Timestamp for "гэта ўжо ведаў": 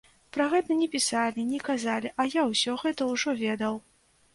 2.87-3.85